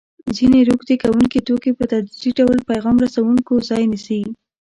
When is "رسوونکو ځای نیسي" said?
3.05-4.21